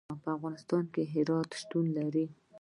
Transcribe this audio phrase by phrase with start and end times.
[0.23, 2.25] په افغانستان کې هرات شتون لري.